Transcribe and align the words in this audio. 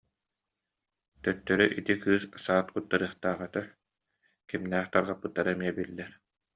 Төттөрү 1.27 1.67
ити 1.81 1.95
кыыс 2.03 2.23
саат 2.45 2.67
куттарыахтаах 2.73 3.39
этэ, 3.47 3.61
кимнээх 4.49 4.87
тарҕаппыттара 4.93 5.49
эмиэ 5.55 5.71
биллэр 5.77 6.11